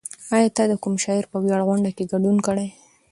ایا 0.35 0.49
ته 0.55 0.63
د 0.67 0.73
کوم 0.83 0.93
شاعر 1.03 1.25
په 1.31 1.37
ویاړ 1.43 1.61
غونډه 1.67 1.89
کې 1.95 2.09
ګډون 2.11 2.37
کړی؟ 2.47 2.67